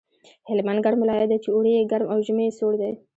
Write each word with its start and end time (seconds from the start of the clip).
هلمند 0.49 0.79
ګرم 0.85 0.99
ولایت 1.01 1.27
دی 1.31 1.37
چې 1.43 1.49
اوړی 1.51 1.71
یې 1.75 1.89
ګرم 1.91 2.07
او 2.13 2.19
ژمی 2.25 2.45
یې 2.47 2.55
سوړ 2.57 2.73
دی 2.81 2.91